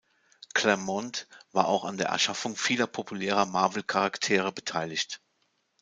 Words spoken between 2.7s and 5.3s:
populärer Marvel-Charaktere beteiligt.